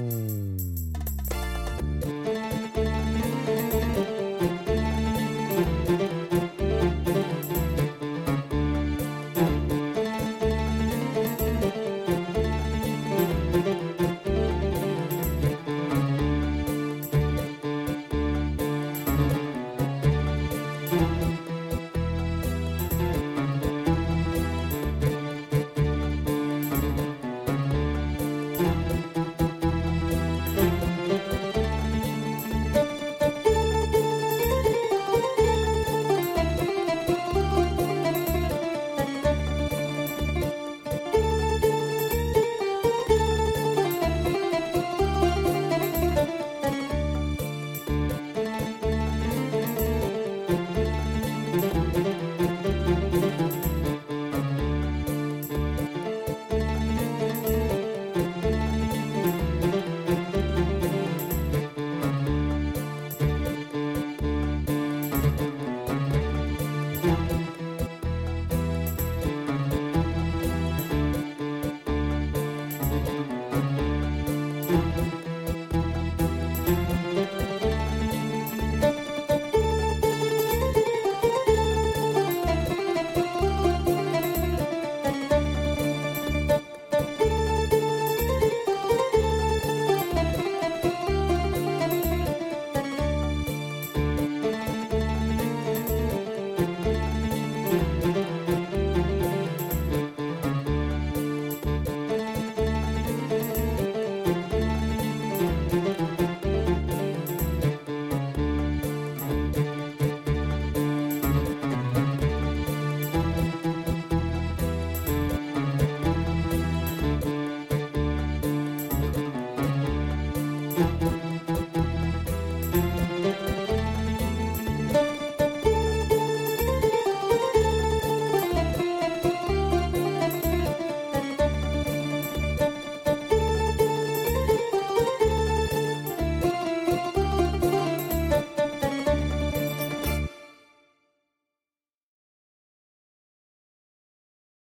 [0.00, 0.29] 오.